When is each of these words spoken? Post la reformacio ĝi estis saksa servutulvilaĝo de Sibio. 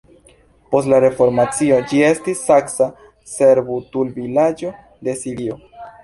Post 0.75 0.87
la 0.91 0.99
reformacio 1.03 1.75
ĝi 1.91 1.99
estis 2.07 2.41
saksa 2.45 2.87
servutulvilaĝo 3.33 4.71
de 5.09 5.15
Sibio. 5.21 5.59